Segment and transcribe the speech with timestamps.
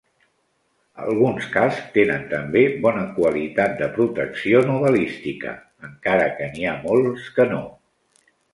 [1.01, 5.55] Alguns cascs tenen també bona qualitat de protecció no balística,
[5.91, 7.63] encara que n'hi ha molts que no.